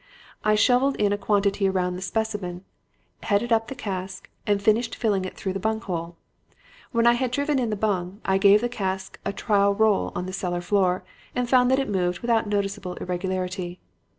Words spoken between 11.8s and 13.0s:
moved without noticeable